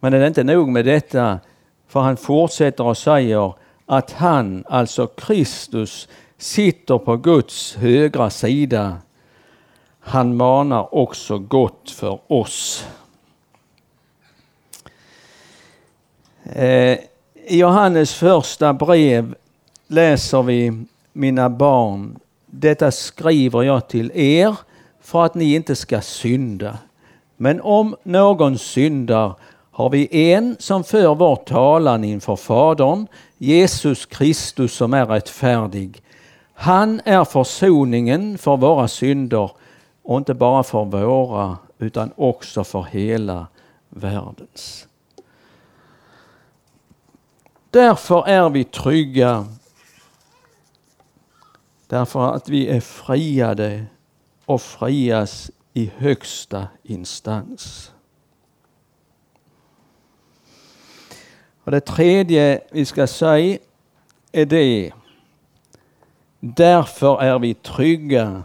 Men 0.00 0.12
det 0.12 0.18
är 0.18 0.26
inte 0.26 0.44
nog 0.44 0.68
med 0.68 0.84
detta, 0.84 1.40
för 1.86 2.00
han 2.00 2.16
fortsätter 2.16 2.84
och 2.84 2.98
säger 2.98 3.54
att 3.86 4.12
han, 4.12 4.64
alltså 4.68 5.06
Kristus, 5.06 6.08
sitter 6.38 6.98
på 6.98 7.16
Guds 7.16 7.76
högra 7.76 8.30
sida. 8.30 8.96
Han 10.00 10.36
manar 10.36 10.94
också 10.94 11.38
gott 11.38 11.90
för 11.90 12.32
oss. 12.32 12.86
Eh, 12.86 13.04
Eh, 16.52 16.98
I 17.46 17.58
Johannes 17.58 18.14
första 18.14 18.72
brev 18.72 19.34
läser 19.86 20.42
vi 20.42 20.84
Mina 21.12 21.50
barn, 21.50 22.18
detta 22.46 22.90
skriver 22.90 23.62
jag 23.62 23.88
till 23.88 24.10
er 24.14 24.56
för 25.00 25.24
att 25.24 25.34
ni 25.34 25.54
inte 25.54 25.76
ska 25.76 26.00
synda. 26.00 26.78
Men 27.36 27.60
om 27.60 27.96
någon 28.02 28.58
syndar 28.58 29.34
har 29.70 29.90
vi 29.90 30.32
en 30.32 30.56
som 30.58 30.84
för 30.84 31.14
vår 31.14 31.36
talan 31.36 32.04
inför 32.04 32.36
Fadern, 32.36 33.06
Jesus 33.38 34.06
Kristus 34.06 34.74
som 34.74 34.94
är 34.94 35.06
rättfärdig. 35.06 36.02
Han 36.54 37.00
är 37.04 37.24
försoningen 37.24 38.38
för 38.38 38.56
våra 38.56 38.88
synder 38.88 39.50
och 40.02 40.18
inte 40.18 40.34
bara 40.34 40.62
för 40.62 40.84
våra 40.84 41.58
utan 41.78 42.10
också 42.16 42.64
för 42.64 42.82
hela 42.82 43.46
världens. 43.88 44.86
Därför 47.74 48.28
är 48.28 48.50
vi 48.50 48.64
trygga. 48.64 49.46
Därför 51.86 52.34
att 52.34 52.48
vi 52.48 52.68
är 52.68 52.80
friade 52.80 53.86
och 54.44 54.62
frias 54.62 55.50
i 55.72 55.90
högsta 55.96 56.68
instans. 56.82 57.92
Och 61.64 61.70
det 61.70 61.80
tredje 61.80 62.60
vi 62.70 62.84
ska 62.84 63.06
säga 63.06 63.58
är 64.32 64.46
det. 64.46 64.92
Därför 66.40 67.22
är 67.22 67.38
vi 67.38 67.54
trygga. 67.54 68.42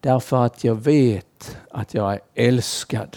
Därför 0.00 0.44
att 0.44 0.64
jag 0.64 0.74
vet 0.74 1.58
att 1.70 1.94
jag 1.94 2.12
är 2.12 2.20
älskad. 2.34 3.16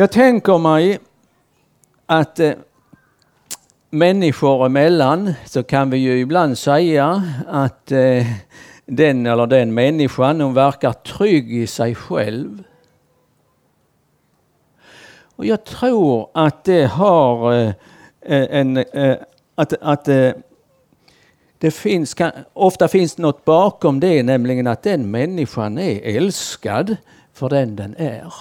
Jag 0.00 0.12
tänker 0.12 0.58
mig 0.58 0.98
att 2.06 2.40
eh, 2.40 2.52
människor 3.90 4.66
emellan 4.66 5.34
så 5.46 5.62
kan 5.62 5.90
vi 5.90 5.98
ju 5.98 6.20
ibland 6.20 6.58
säga 6.58 7.22
att 7.48 7.92
eh, 7.92 8.26
den 8.86 9.26
eller 9.26 9.46
den 9.46 9.74
människan 9.74 10.40
hon 10.40 10.54
verkar 10.54 10.92
trygg 10.92 11.52
i 11.52 11.66
sig 11.66 11.94
själv. 11.94 12.62
Och 15.36 15.46
jag 15.46 15.64
tror 15.64 16.30
att 16.34 16.64
det 16.64 16.84
har 16.86 17.52
eh, 17.52 17.68
eh 18.20 18.46
en, 18.50 18.76
eh, 18.76 19.16
att, 19.54 19.72
att 19.80 20.08
eh, 20.08 20.30
det 21.58 21.70
finns, 21.70 22.16
ofta 22.52 22.88
finns 22.88 23.18
något 23.18 23.44
bakom 23.44 24.00
det, 24.00 24.22
nämligen 24.22 24.66
att 24.66 24.82
den 24.82 25.10
människan 25.10 25.78
är 25.78 26.16
älskad 26.16 26.96
för 27.32 27.48
den 27.48 27.76
den 27.76 27.96
är. 27.98 28.32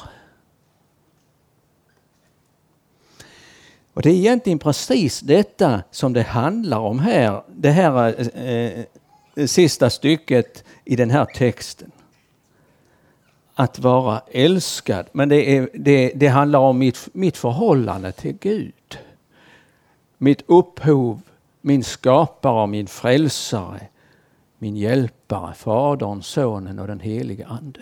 Och 3.98 4.04
det 4.04 4.10
är 4.10 4.14
egentligen 4.14 4.60
precis 4.60 5.20
detta 5.20 5.84
som 5.92 6.14
det 6.14 6.22
handlar 6.22 6.80
om 6.80 7.00
här, 7.00 7.44
det 7.48 7.70
här 7.70 8.16
eh, 8.36 8.86
eh, 9.36 9.48
sista 9.48 9.90
stycket 9.90 10.64
i 10.86 10.96
den 10.96 11.10
här 11.10 11.26
texten. 11.26 11.92
Att 13.54 13.80
vara 13.80 14.22
älskad, 14.32 15.06
men 15.12 15.30
det, 15.30 15.58
är, 15.58 15.70
det, 15.74 16.12
det 16.16 16.28
handlar 16.28 16.60
om 16.60 16.78
mitt, 16.78 17.10
mitt 17.14 17.38
förhållande 17.38 18.12
till 18.12 18.38
Gud. 18.40 18.98
Mitt 20.18 20.44
upphov, 20.48 21.22
min 21.62 21.84
skapare 21.84 22.62
och 22.62 22.70
min 22.70 22.88
frälsare, 22.88 23.88
min 24.58 24.78
hjälpare, 24.78 25.54
Fadern, 25.54 26.22
Sonen 26.22 26.80
och 26.80 26.88
den 26.88 27.00
helige 27.00 27.48
Ande. 27.48 27.82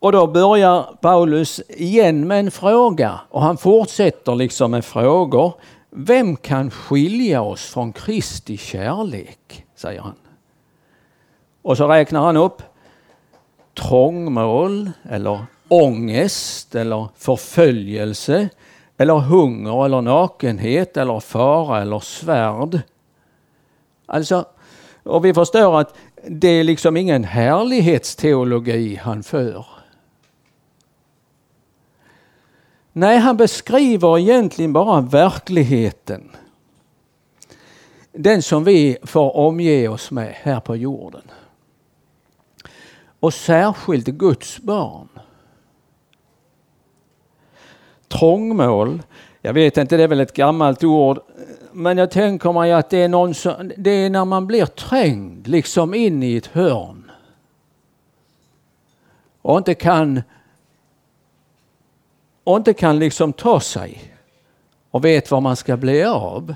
Och 0.00 0.12
då 0.12 0.26
börjar 0.26 0.96
Paulus 1.00 1.60
igen 1.68 2.28
med 2.28 2.40
en 2.40 2.50
fråga 2.50 3.20
och 3.28 3.42
han 3.42 3.56
fortsätter 3.56 4.34
liksom 4.34 4.70
med 4.70 4.84
frågor. 4.84 5.52
Vem 5.90 6.36
kan 6.36 6.70
skilja 6.70 7.42
oss 7.42 7.66
från 7.66 7.92
Kristi 7.92 8.56
kärlek? 8.56 9.64
säger 9.76 10.00
han. 10.00 10.14
Och 11.62 11.76
så 11.76 11.88
räknar 11.88 12.20
han 12.20 12.36
upp 12.36 12.62
trångmål 13.74 14.90
eller 15.10 15.44
ångest 15.68 16.74
eller 16.74 17.08
förföljelse 17.16 18.48
eller 18.96 19.14
hunger 19.14 19.84
eller 19.84 20.00
nakenhet 20.00 20.96
eller 20.96 21.20
fara 21.20 21.80
eller 21.80 21.98
svärd. 21.98 22.80
Alltså, 24.06 24.44
och 25.02 25.24
vi 25.24 25.34
förstår 25.34 25.80
att 25.80 25.94
det 26.28 26.48
är 26.48 26.64
liksom 26.64 26.96
ingen 26.96 27.24
härlighetsteologi 27.24 28.96
han 29.02 29.22
för. 29.22 29.79
Nej, 33.00 33.18
han 33.18 33.36
beskriver 33.36 34.18
egentligen 34.18 34.72
bara 34.72 35.00
verkligheten. 35.00 36.30
Den 38.12 38.42
som 38.42 38.64
vi 38.64 38.98
får 39.02 39.36
omge 39.36 39.88
oss 39.88 40.10
med 40.10 40.34
här 40.42 40.60
på 40.60 40.76
jorden. 40.76 41.22
Och 43.20 43.34
särskilt 43.34 44.06
Guds 44.06 44.60
barn. 44.60 45.08
Trångmål, 48.08 49.02
jag 49.40 49.52
vet 49.52 49.76
inte, 49.76 49.96
det 49.96 50.02
är 50.02 50.08
väl 50.08 50.20
ett 50.20 50.36
gammalt 50.36 50.84
ord, 50.84 51.18
men 51.72 51.98
jag 51.98 52.10
tänker 52.10 52.52
mig 52.52 52.72
att 52.72 52.90
det 52.90 52.98
är, 52.98 53.08
någon 53.08 53.34
som, 53.34 53.72
det 53.76 53.90
är 53.90 54.10
när 54.10 54.24
man 54.24 54.46
blir 54.46 54.66
trängd 54.66 55.48
liksom 55.48 55.94
in 55.94 56.22
i 56.22 56.36
ett 56.36 56.46
hörn 56.46 57.10
och 59.42 59.58
inte 59.58 59.74
kan 59.74 60.22
och 62.50 62.56
inte 62.56 62.74
kan 62.74 62.98
liksom 62.98 63.32
ta 63.32 63.60
sig 63.60 64.14
och 64.90 65.04
vet 65.04 65.30
vad 65.30 65.42
man 65.42 65.56
ska 65.56 65.76
bli 65.76 66.04
av. 66.04 66.54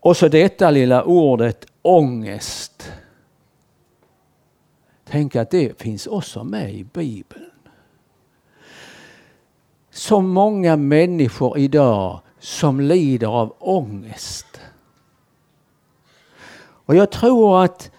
Och 0.00 0.16
så 0.16 0.28
detta 0.28 0.70
lilla 0.70 1.04
ordet 1.04 1.66
ångest. 1.82 2.92
Tänk 5.04 5.36
att 5.36 5.50
det 5.50 5.80
finns 5.80 6.06
också 6.06 6.44
med 6.44 6.74
i 6.74 6.84
Bibeln. 6.84 7.50
Så 9.90 10.20
många 10.20 10.76
människor 10.76 11.58
idag 11.58 12.20
som 12.38 12.80
lider 12.80 13.26
av 13.26 13.54
ångest. 13.58 14.60
Och 16.84 16.96
jag 16.96 17.10
tror 17.10 17.64
att, 17.64 17.90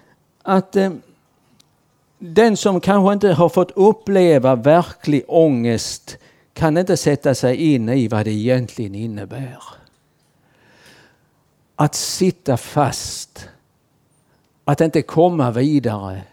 att 0.41 0.75
eh, 0.75 0.91
den 2.25 2.57
som 2.57 2.81
kanske 2.81 3.13
inte 3.13 3.33
har 3.33 3.49
fått 3.49 3.71
uppleva 3.71 4.55
verklig 4.55 5.23
ångest 5.27 6.17
kan 6.53 6.77
inte 6.77 6.97
sätta 6.97 7.35
sig 7.35 7.73
in 7.73 7.89
i 7.89 8.07
vad 8.07 8.25
det 8.25 8.31
egentligen 8.31 8.95
innebär. 8.95 9.63
Att 11.75 11.95
sitta 11.95 12.57
fast, 12.57 13.49
att 14.63 14.81
inte 14.81 15.01
komma 15.01 15.51
vidare, 15.51 16.23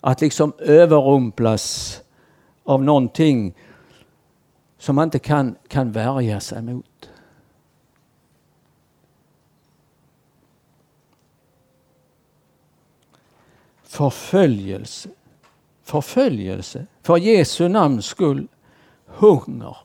att 0.00 0.20
liksom 0.20 0.52
överrumplas 0.58 2.00
av 2.64 2.82
någonting 2.82 3.54
som 4.78 4.96
man 4.96 5.04
inte 5.04 5.18
kan, 5.18 5.56
kan 5.68 5.92
värja 5.92 6.40
sig 6.40 6.62
mot. 6.62 6.84
Förföljelse. 13.96 15.08
Förföljelse 15.82 16.86
för 17.02 17.16
Jesu 17.16 17.68
namns 17.68 18.06
skull. 18.06 18.48
Hunger. 19.06 19.76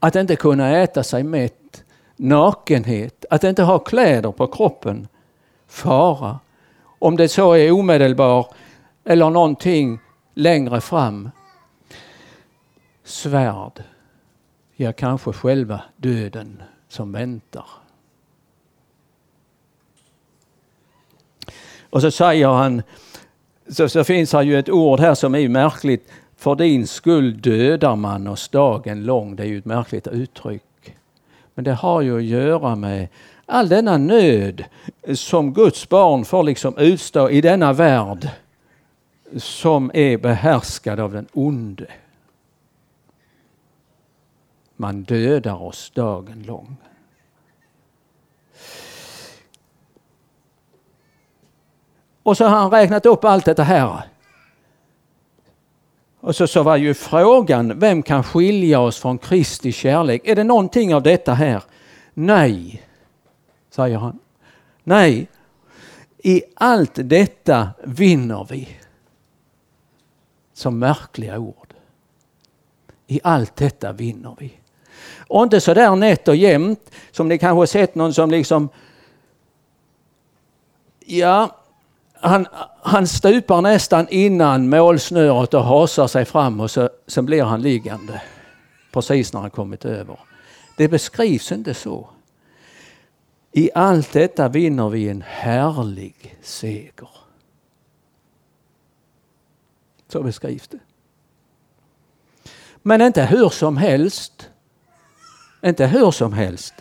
Att 0.00 0.16
inte 0.16 0.36
kunna 0.36 0.76
äta 0.76 1.02
sig 1.02 1.22
mätt. 1.22 1.84
Nakenhet. 2.16 3.24
Att 3.30 3.44
inte 3.44 3.62
ha 3.62 3.78
kläder 3.78 4.32
på 4.32 4.46
kroppen. 4.46 5.08
Fara. 5.66 6.38
Om 6.98 7.16
det 7.16 7.28
så 7.28 7.52
är 7.52 7.70
omedelbar 7.70 8.46
eller 9.04 9.30
någonting 9.30 9.98
längre 10.34 10.80
fram. 10.80 11.30
Svärd. 13.04 13.82
Ja, 14.76 14.92
kanske 14.92 15.32
själva 15.32 15.80
döden 15.96 16.62
som 16.88 17.12
väntar. 17.12 17.66
Och 21.90 22.02
så 22.02 22.10
säger 22.10 22.48
han 22.48 22.82
så, 23.68 23.88
så 23.88 24.04
finns 24.04 24.32
här 24.32 24.42
ju 24.42 24.58
ett 24.58 24.68
ord 24.68 25.00
här 25.00 25.14
som 25.14 25.34
är 25.34 25.48
märkligt. 25.48 26.08
För 26.36 26.54
din 26.54 26.86
skull 26.86 27.40
dödar 27.40 27.96
man 27.96 28.26
oss 28.26 28.48
dagen 28.48 29.04
lång. 29.04 29.36
Det 29.36 29.42
är 29.42 29.46
ju 29.46 29.58
ett 29.58 29.64
märkligt 29.64 30.06
uttryck. 30.06 30.62
Men 31.54 31.64
det 31.64 31.72
har 31.72 32.00
ju 32.00 32.16
att 32.16 32.24
göra 32.24 32.76
med 32.76 33.08
all 33.46 33.68
denna 33.68 33.98
nöd 33.98 34.64
som 35.14 35.52
Guds 35.54 35.88
barn 35.88 36.24
får 36.24 36.42
liksom 36.42 36.78
utstå 36.78 37.30
i 37.30 37.40
denna 37.40 37.72
värld 37.72 38.28
som 39.36 39.90
är 39.94 40.18
behärskad 40.18 41.00
av 41.00 41.12
den 41.12 41.26
onde. 41.32 41.86
Man 44.76 45.02
dödar 45.02 45.62
oss 45.62 45.90
dagen 45.94 46.42
lång. 46.42 46.76
Och 52.26 52.36
så 52.36 52.44
har 52.44 52.58
han 52.58 52.70
räknat 52.70 53.06
upp 53.06 53.24
allt 53.24 53.44
detta 53.44 53.62
här. 53.62 54.02
Och 56.20 56.36
så, 56.36 56.46
så 56.46 56.62
var 56.62 56.76
ju 56.76 56.94
frågan, 56.94 57.78
vem 57.78 58.02
kan 58.02 58.24
skilja 58.24 58.80
oss 58.80 58.98
från 58.98 59.18
Kristi 59.18 59.72
kärlek? 59.72 60.20
Är 60.24 60.34
det 60.34 60.44
någonting 60.44 60.94
av 60.94 61.02
detta 61.02 61.34
här? 61.34 61.62
Nej, 62.14 62.82
säger 63.70 63.98
han. 63.98 64.18
Nej, 64.84 65.28
i 66.18 66.42
allt 66.54 66.92
detta 66.94 67.70
vinner 67.84 68.46
vi. 68.50 68.68
Så 70.52 70.70
märkliga 70.70 71.38
ord. 71.38 71.74
I 73.06 73.20
allt 73.24 73.56
detta 73.56 73.92
vinner 73.92 74.36
vi. 74.38 74.52
Och 75.28 75.42
inte 75.42 75.60
så 75.60 75.74
där 75.74 75.96
nätt 75.96 76.28
och 76.28 76.36
jämnt 76.36 76.90
som 77.10 77.28
ni 77.28 77.38
kanske 77.38 77.66
sett 77.66 77.94
någon 77.94 78.14
som 78.14 78.30
liksom 78.30 78.68
Ja, 81.08 81.56
han, 82.20 82.46
han 82.82 83.06
stupar 83.06 83.62
nästan 83.62 84.06
innan 84.10 84.68
målsnöret 84.68 85.54
och 85.54 85.64
hasar 85.64 86.06
sig 86.06 86.24
fram 86.24 86.60
och 86.60 86.70
så, 86.70 86.90
sen 87.06 87.26
blir 87.26 87.42
han 87.42 87.62
liggande 87.62 88.22
precis 88.92 89.32
när 89.32 89.40
han 89.40 89.50
kommit 89.50 89.84
över. 89.84 90.18
Det 90.76 90.88
beskrivs 90.88 91.52
inte 91.52 91.74
så. 91.74 92.08
I 93.52 93.70
allt 93.74 94.12
detta 94.12 94.48
vinner 94.48 94.88
vi 94.88 95.08
en 95.08 95.22
härlig 95.26 96.36
seger. 96.42 97.08
Så 100.08 100.22
beskrivs 100.22 100.68
det. 100.68 100.78
Men 102.82 103.02
inte 103.02 103.24
hur 103.24 103.48
som 103.48 103.76
helst. 103.76 104.50
Inte 105.64 105.86
hur 105.86 106.10
som 106.10 106.32
helst. 106.32 106.74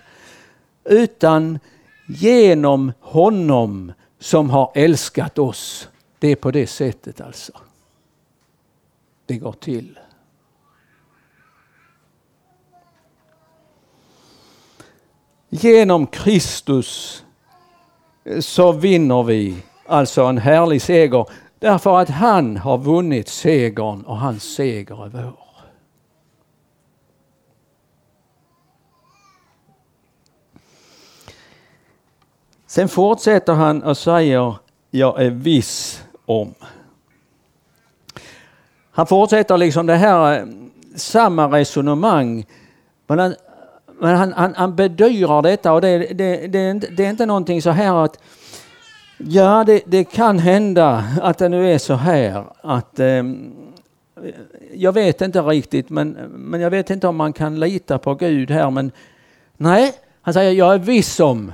Utan 0.84 1.60
genom 2.08 2.92
honom 3.00 3.94
som 4.26 4.50
har 4.50 4.72
älskat 4.76 5.40
oss. 5.40 5.90
Det 6.20 6.28
är 6.28 6.36
på 6.36 6.52
det 6.52 6.68
sättet 6.68 7.22
alltså. 7.22 7.52
Det 9.26 9.38
går 9.38 9.52
till. 9.52 10.00
Genom 15.50 16.08
Kristus 16.08 17.24
eh, 18.24 18.40
så 18.40 18.72
vinner 18.72 19.24
vi 19.24 19.58
alltså 19.88 20.24
en 20.24 20.38
härlig 20.38 20.82
seger 20.82 21.26
därför 21.60 22.00
att 22.00 22.10
han 22.10 22.58
har 22.58 22.78
vunnit 22.78 23.28
segern 23.28 24.02
och 24.02 24.18
hans 24.18 24.44
seger 24.44 25.06
är 25.06 25.10
vår. 25.10 25.45
Sen 32.76 32.90
fortsätter 32.90 33.54
han 33.54 33.84
och 33.84 33.98
säger, 33.98 34.56
jag 34.92 35.22
är 35.22 35.30
viss 35.30 36.04
om. 36.26 36.54
Han 38.92 39.08
fortsätter 39.08 39.58
liksom 39.58 39.86
det 39.86 39.96
här, 39.96 40.40
eh, 40.40 40.46
samma 40.96 41.48
resonemang. 41.48 42.46
Men 43.08 43.20
han, 43.20 43.36
men 44.00 44.16
han, 44.16 44.34
han, 44.34 44.54
han 44.56 44.76
bedyrar 44.76 45.42
detta 45.42 45.74
och 45.74 45.82
det, 45.82 45.98
det, 45.98 46.48
det, 46.48 46.60
är 46.60 46.72
inte, 46.72 46.88
det 46.88 47.06
är 47.06 47.10
inte 47.10 47.26
någonting 47.26 47.62
så 47.62 47.70
här 47.70 48.06
att 48.06 48.20
Ja, 49.18 49.64
det, 49.64 49.82
det, 49.86 50.04
kan 50.04 50.40
hända 50.40 51.04
att 51.22 51.38
det 51.38 51.50
nu 51.50 51.72
är 51.72 51.78
så 51.78 51.94
här 51.94 52.44
att 52.62 53.00
eh, 53.00 53.24
jag 54.74 54.92
vet 54.92 55.22
inte 55.22 55.42
riktigt, 55.42 55.90
men, 55.90 56.10
men 56.30 56.62
jag 56.62 56.70
vet 56.70 56.90
inte 56.90 57.08
om 57.08 57.16
man 57.16 57.34
kan 57.34 57.60
lita 57.60 57.98
på 57.98 58.16
Gud 58.16 58.52
här. 58.52 58.72
Men 58.72 58.92
nej, 59.58 59.94
han 60.22 60.34
säger 60.34 60.52
jag 60.52 60.74
är 60.74 60.80
viss 60.80 61.20
om 61.20 61.52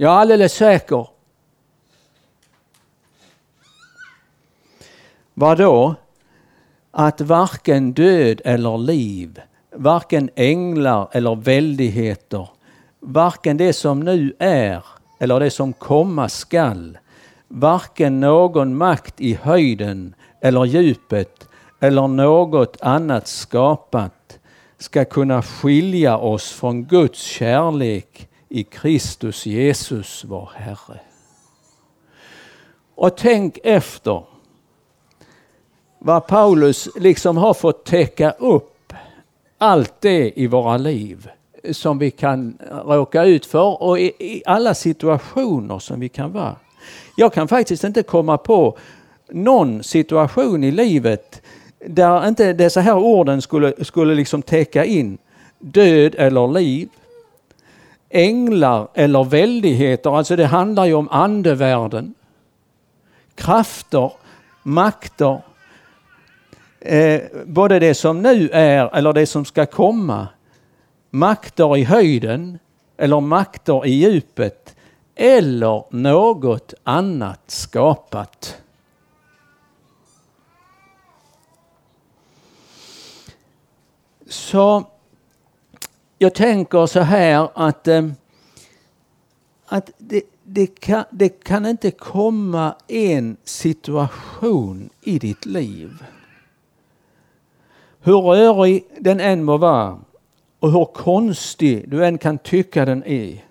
jag 0.00 0.12
är 0.12 0.16
alldeles 0.16 0.52
säker. 0.52 1.06
Vadå? 5.34 5.94
Att 6.90 7.20
varken 7.20 7.92
död 7.92 8.40
eller 8.44 8.78
liv, 8.78 9.40
varken 9.76 10.30
änglar 10.34 11.08
eller 11.12 11.34
väldigheter, 11.34 12.48
varken 13.00 13.56
det 13.56 13.72
som 13.72 14.00
nu 14.00 14.34
är 14.38 14.84
eller 15.18 15.40
det 15.40 15.50
som 15.50 15.72
komma 15.72 16.28
skall, 16.28 16.98
varken 17.48 18.20
någon 18.20 18.76
makt 18.76 19.20
i 19.20 19.34
höjden 19.34 20.14
eller 20.40 20.64
djupet 20.64 21.48
eller 21.80 22.08
något 22.08 22.76
annat 22.80 23.26
skapat 23.26 24.38
ska 24.78 25.04
kunna 25.04 25.42
skilja 25.42 26.18
oss 26.18 26.52
från 26.52 26.84
Guds 26.84 27.22
kärlek 27.22 28.28
i 28.48 28.64
Kristus 28.64 29.46
Jesus 29.46 30.24
vår 30.24 30.50
Herre. 30.54 31.00
Och 32.94 33.16
tänk 33.16 33.58
efter 33.64 34.22
vad 35.98 36.26
Paulus 36.26 36.88
liksom 36.96 37.36
har 37.36 37.54
fått 37.54 37.84
täcka 37.84 38.30
upp 38.30 38.92
allt 39.58 40.00
det 40.00 40.40
i 40.40 40.46
våra 40.46 40.76
liv 40.76 41.28
som 41.72 41.98
vi 41.98 42.10
kan 42.10 42.58
råka 42.84 43.24
ut 43.24 43.46
för 43.46 43.82
och 43.82 43.98
i, 43.98 44.12
i 44.18 44.42
alla 44.46 44.74
situationer 44.74 45.78
som 45.78 46.00
vi 46.00 46.08
kan 46.08 46.32
vara. 46.32 46.56
Jag 47.16 47.32
kan 47.32 47.48
faktiskt 47.48 47.84
inte 47.84 48.02
komma 48.02 48.38
på 48.38 48.78
någon 49.30 49.82
situation 49.82 50.64
i 50.64 50.70
livet 50.70 51.42
där 51.86 52.28
inte 52.28 52.52
dessa 52.52 52.80
här 52.80 52.96
orden 52.96 53.42
skulle, 53.42 53.84
skulle 53.84 54.14
liksom 54.14 54.42
täcka 54.42 54.84
in 54.84 55.18
död 55.58 56.14
eller 56.18 56.48
liv, 56.48 56.88
änglar 58.10 58.88
eller 58.94 59.24
väldigheter, 59.24 60.10
alltså 60.10 60.36
det 60.36 60.46
handlar 60.46 60.84
ju 60.84 60.94
om 60.94 61.08
andevärlden. 61.08 62.14
Krafter, 63.34 64.12
makter, 64.62 65.42
eh, 66.80 67.20
både 67.46 67.78
det 67.78 67.94
som 67.94 68.22
nu 68.22 68.50
är 68.52 68.96
eller 68.96 69.12
det 69.12 69.26
som 69.26 69.44
ska 69.44 69.66
komma. 69.66 70.28
Makter 71.10 71.76
i 71.76 71.84
höjden 71.84 72.58
eller 72.96 73.20
makter 73.20 73.86
i 73.86 73.90
djupet 73.90 74.76
eller 75.14 75.84
något 75.90 76.74
annat 76.84 77.40
skapat. 77.46 78.62
Så 84.28 84.84
jag 86.18 86.34
tänker 86.34 86.86
så 86.86 87.00
här 87.00 87.48
att, 87.54 87.88
eh, 87.88 88.06
att 89.66 89.90
det, 89.98 90.22
det, 90.44 90.66
kan, 90.66 91.04
det 91.10 91.28
kan 91.28 91.66
inte 91.66 91.90
komma 91.90 92.74
en 92.88 93.36
situation 93.44 94.90
i 95.02 95.18
ditt 95.18 95.46
liv. 95.46 96.04
Hur 98.00 98.20
rörig 98.20 98.84
den 98.98 99.20
än 99.20 99.44
må 99.44 99.56
vara 99.56 99.98
och 100.60 100.72
hur 100.72 100.84
konstig 100.84 101.90
du 101.90 102.06
än 102.06 102.18
kan 102.18 102.38
tycka 102.38 102.84
den 102.84 103.04
är. 103.04 103.44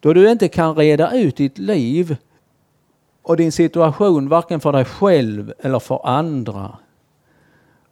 Då 0.00 0.12
du 0.12 0.30
inte 0.30 0.48
kan 0.48 0.76
reda 0.76 1.12
ut 1.12 1.36
ditt 1.36 1.58
liv 1.58 2.16
och 3.22 3.36
din 3.36 3.52
situation 3.52 4.28
varken 4.28 4.60
för 4.60 4.72
dig 4.72 4.84
själv 4.84 5.52
eller 5.58 5.78
för 5.78 6.06
andra. 6.06 6.78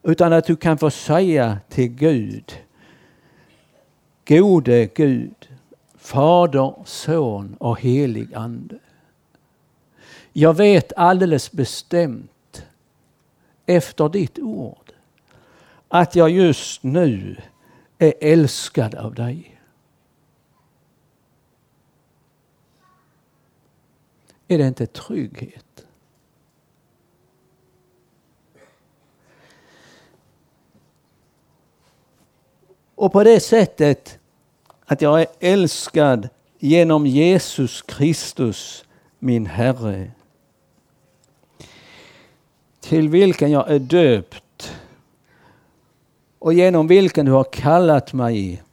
Utan 0.03 0.33
att 0.33 0.45
du 0.45 0.55
kan 0.55 0.77
få 0.77 0.89
säga 0.89 1.57
till 1.69 1.87
Gud 1.87 2.66
Gode 4.27 4.85
Gud, 4.85 5.49
Fader, 5.95 6.73
Son 6.85 7.55
och 7.59 7.81
helig 7.81 8.33
Ande. 8.33 8.79
Jag 10.33 10.53
vet 10.53 10.93
alldeles 10.93 11.51
bestämt 11.51 12.65
efter 13.65 14.09
ditt 14.09 14.39
ord 14.39 14.93
att 15.87 16.15
jag 16.15 16.29
just 16.29 16.83
nu 16.83 17.41
är 17.97 18.13
älskad 18.21 18.95
av 18.95 19.13
dig. 19.15 19.61
Är 24.47 24.57
det 24.57 24.67
inte 24.67 24.87
trygghet? 24.87 25.86
Och 32.97 33.11
på 33.11 33.23
det 33.23 33.39
sättet 33.39 34.19
att 34.85 35.01
jag 35.01 35.21
är 35.21 35.27
älskad 35.39 36.29
genom 36.59 37.05
Jesus 37.07 37.81
Kristus, 37.81 38.85
min 39.19 39.45
Herre. 39.45 40.11
Till 42.79 43.09
vilken 43.09 43.51
jag 43.51 43.71
är 43.71 43.79
döpt 43.79 44.73
och 46.39 46.53
genom 46.53 46.87
vilken 46.87 47.25
du 47.25 47.31
har 47.31 47.43
kallat 47.43 48.13
mig 48.13 48.63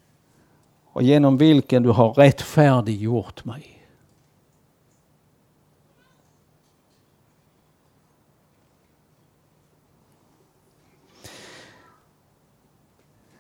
och 0.93 1.03
genom 1.03 1.37
vilken 1.37 1.83
du 1.83 1.89
har 1.89 2.15
rättfärdiggjort 2.15 3.45
mig. 3.45 3.84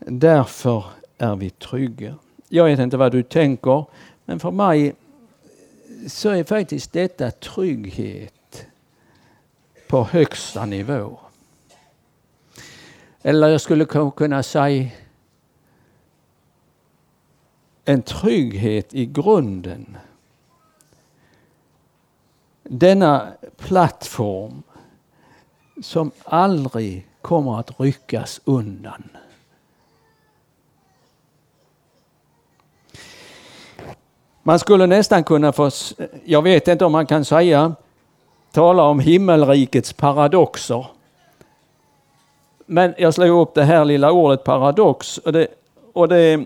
Därför 0.06 0.84
är 1.18 1.36
vi 1.36 1.50
trygga. 1.50 2.14
Jag 2.48 2.64
vet 2.64 2.78
inte 2.78 2.96
vad 2.96 3.12
du 3.12 3.22
tänker, 3.22 3.84
men 4.24 4.40
för 4.40 4.50
mig 4.50 4.94
så 6.08 6.30
är 6.30 6.44
faktiskt 6.44 6.92
detta 6.92 7.30
trygghet 7.30 8.66
på 9.88 10.04
högsta 10.04 10.66
nivå. 10.66 11.18
Eller 13.22 13.48
jag 13.48 13.60
skulle 13.60 13.84
kunna 14.16 14.42
säga 14.42 14.90
en 17.84 18.02
trygghet 18.02 18.94
i 18.94 19.06
grunden. 19.06 19.96
Denna 22.62 23.32
plattform 23.56 24.62
som 25.82 26.10
aldrig 26.24 27.08
kommer 27.22 27.58
att 27.60 27.80
ryckas 27.80 28.40
undan. 28.44 29.08
Man 34.46 34.59
skulle 34.59 34.87
nästan 34.87 35.24
kunna 35.24 35.52
få, 35.52 35.70
jag 36.24 36.42
vet 36.42 36.68
inte 36.68 36.85
om 36.85 36.92
man 36.92 37.07
kan 37.07 37.24
säga, 37.24 37.74
tala 38.52 38.83
om 38.83 39.00
himmelrikets 39.00 39.92
paradoxer. 39.92 40.87
Men 42.66 42.94
jag 42.98 43.14
slog 43.14 43.40
upp 43.40 43.54
det 43.54 43.64
här 43.64 43.85
lilla 43.85 44.12
ordet 44.12 44.44
paradox 44.44 45.18
och 45.18 45.33
det, 45.33 45.46
och 45.92 46.09
det 46.09 46.44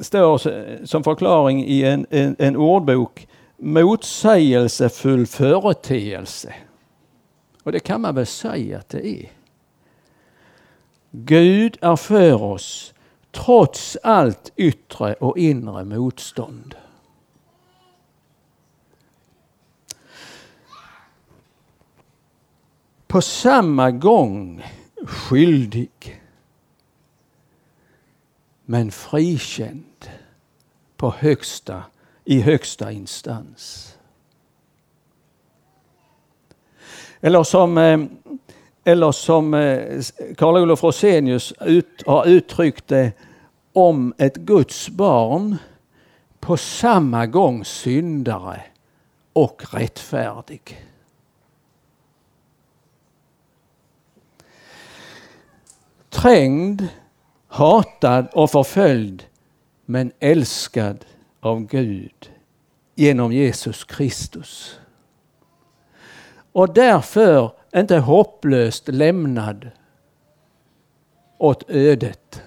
står 0.00 0.40
som 0.86 1.04
förklaring 1.04 1.64
i 1.64 1.82
en, 1.82 2.06
en, 2.10 2.36
en 2.38 2.56
ordbok 2.56 3.28
motsägelsefull 3.56 5.26
företeelse. 5.26 6.54
Och 7.62 7.72
det 7.72 7.80
kan 7.80 8.00
man 8.00 8.14
väl 8.14 8.26
säga 8.26 8.78
att 8.78 8.88
det 8.88 9.06
är. 9.06 9.30
Gud 11.10 11.78
är 11.80 11.96
för 11.96 12.42
oss 12.42 12.94
trots 13.32 13.98
allt 14.02 14.52
yttre 14.56 15.14
och 15.14 15.38
inre 15.38 15.84
motstånd. 15.84 16.74
På 23.14 23.20
samma 23.20 23.90
gång 23.90 24.64
skyldig 25.06 26.22
men 28.64 28.90
frikänd 28.90 30.08
på 30.96 31.14
högsta, 31.18 31.82
i 32.24 32.40
högsta 32.40 32.92
instans. 32.92 33.94
Eller 37.20 37.42
som, 37.42 37.78
eh, 37.78 38.00
eller 38.84 39.12
som 39.12 39.54
eh, 39.54 40.02
Carl 40.36 40.56
Olof 40.56 40.82
Rosenius 40.82 41.52
ut, 41.60 42.02
har 42.06 42.26
uttryckt 42.26 42.88
det 42.88 43.12
om 43.72 44.14
ett 44.18 44.36
Guds 44.36 44.88
barn 44.88 45.56
på 46.40 46.56
samma 46.56 47.26
gång 47.26 47.64
syndare 47.64 48.60
och 49.32 49.62
rättfärdig. 49.70 50.84
Trängd, 56.24 56.88
hatad 57.48 58.28
och 58.32 58.50
förföljd 58.50 59.24
men 59.84 60.12
älskad 60.18 61.04
av 61.40 61.66
Gud 61.66 62.32
genom 62.94 63.32
Jesus 63.32 63.84
Kristus 63.84 64.80
och 66.52 66.74
därför 66.74 67.52
inte 67.74 67.98
hopplöst 67.98 68.88
lämnad 68.88 69.70
åt 71.38 71.70
ödet. 71.70 72.42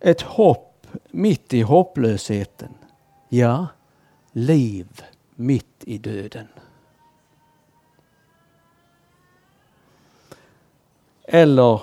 Ett 0.00 0.22
hopp 0.22 0.86
mitt 1.10 1.54
i 1.54 1.60
hopplösheten. 1.60 2.74
Ja, 3.28 3.66
liv 4.32 5.02
mitt 5.34 5.84
i 5.84 5.98
döden. 5.98 6.46
Eller 11.26 11.82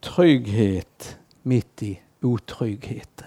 trygghet 0.00 1.16
mitt 1.42 1.82
i 1.82 2.00
otryggheten. 2.20 3.26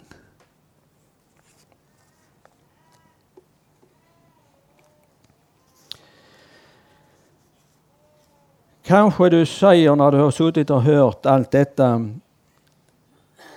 Kanske 8.83 9.29
du 9.29 9.45
säger 9.45 9.95
när 9.95 10.11
du 10.11 10.17
har 10.17 10.31
suttit 10.31 10.69
och 10.69 10.81
hört 10.81 11.25
allt 11.25 11.51
detta, 11.51 12.09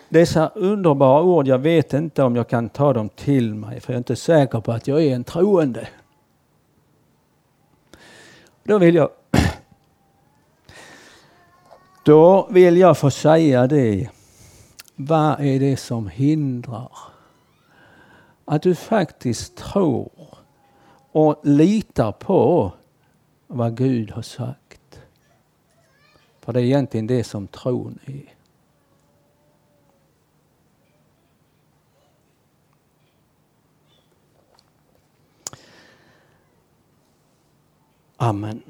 dessa 0.09 0.49
underbara 0.49 1.23
ord, 1.23 1.49
jag 1.49 1.59
vet 1.59 1.93
inte 1.93 2.23
om 2.23 2.37
jag 2.37 2.49
kan 2.49 2.69
ta 2.69 2.93
dem 2.93 3.09
till 3.09 3.55
mig 3.55 3.81
för 3.81 3.93
jag 3.93 3.97
är 3.97 3.99
inte 3.99 4.17
säker 4.17 4.61
på 4.61 4.73
att 4.73 4.89
jag 4.89 5.05
är 5.05 5.15
en 5.15 5.25
troende. 5.25 5.89
Då 8.63 8.79
vill 8.79 8.95
jag 8.95 9.11
då 12.07 12.49
vill 12.51 12.77
jag 12.77 12.99
få 12.99 13.11
säga 13.11 13.67
det. 13.67 14.11
Vad 14.95 15.41
är 15.41 15.61
det 15.61 15.77
som 15.77 16.09
hindrar 16.09 16.93
att 18.45 18.63
du 18.63 18.75
faktiskt 18.75 19.57
tror 19.57 20.29
och 21.13 21.41
litar 21.43 22.13
på 22.13 22.73
vad 23.47 23.77
Gud 23.77 24.11
har 24.11 24.23
sagt? 24.23 25.01
För 26.41 26.53
det 26.53 26.61
är 26.61 26.65
egentligen 26.65 27.07
det 27.07 27.25
som 27.25 27.47
tron 27.47 27.99
är. 28.05 28.35
Amen. 38.17 38.63